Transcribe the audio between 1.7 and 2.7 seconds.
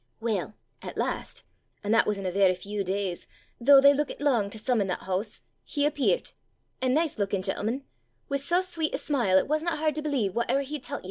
an' that was in a varra